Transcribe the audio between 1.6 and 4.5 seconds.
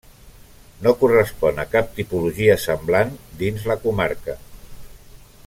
a cap tipologia semblant dins la comarca.